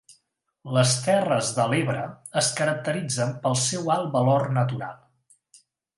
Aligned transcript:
Les 0.75 0.93
Terres 1.07 1.51
de 1.57 1.67
l'Ebre 1.73 2.01
es 2.41 2.49
caracteritzen 2.61 3.35
pel 3.45 3.59
seu 3.67 3.93
alt 3.97 4.11
valor 4.17 4.47
natural. 4.61 4.99